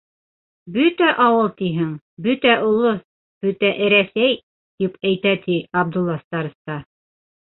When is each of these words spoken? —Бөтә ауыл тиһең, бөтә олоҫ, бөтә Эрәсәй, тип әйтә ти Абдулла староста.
—Бөтә 0.75 1.07
ауыл 1.25 1.49
тиһең, 1.57 1.91
бөтә 2.27 2.55
олоҫ, 2.69 3.03
бөтә 3.47 3.71
Эрәсәй, 3.89 4.39
тип 4.81 4.97
әйтә 5.11 5.35
ти 5.45 5.59
Абдулла 5.83 6.17
староста. 6.23 6.79